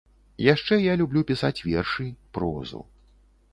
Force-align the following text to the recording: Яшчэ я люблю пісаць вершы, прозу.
Яшчэ 0.53 0.77
я 0.83 0.93
люблю 1.01 1.23
пісаць 1.33 1.53
вершы, 1.69 2.09
прозу. 2.39 2.85